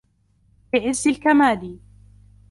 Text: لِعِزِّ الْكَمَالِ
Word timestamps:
لِعِزِّ 0.73 1.07
الْكَمَالِ 1.07 1.79